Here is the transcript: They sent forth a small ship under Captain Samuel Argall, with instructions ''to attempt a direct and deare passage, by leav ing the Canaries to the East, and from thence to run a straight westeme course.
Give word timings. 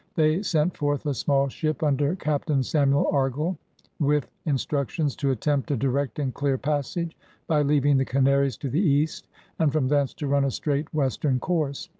They 0.15 0.41
sent 0.41 0.75
forth 0.75 1.05
a 1.05 1.13
small 1.13 1.47
ship 1.47 1.83
under 1.83 2.15
Captain 2.15 2.63
Samuel 2.63 3.05
Argall, 3.13 3.55
with 3.99 4.31
instructions 4.47 5.15
''to 5.17 5.29
attempt 5.31 5.69
a 5.69 5.77
direct 5.77 6.17
and 6.17 6.33
deare 6.33 6.57
passage, 6.57 7.15
by 7.45 7.61
leav 7.61 7.85
ing 7.85 7.97
the 7.97 8.05
Canaries 8.05 8.57
to 8.61 8.69
the 8.71 8.81
East, 8.81 9.27
and 9.59 9.71
from 9.71 9.89
thence 9.89 10.15
to 10.15 10.25
run 10.25 10.43
a 10.45 10.49
straight 10.49 10.91
westeme 10.91 11.39
course. 11.39 11.87